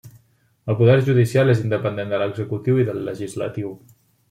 El 0.73 0.77
poder 0.79 0.95
judicial 1.09 1.53
és 1.55 1.61
independent 1.65 2.15
de 2.15 2.23
l'executiu 2.23 2.83
i 2.85 2.89
del 2.91 3.05
legislatiu. 3.13 3.79